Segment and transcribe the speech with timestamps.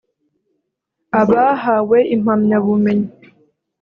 [1.21, 3.09] abahawe impamyabumenyi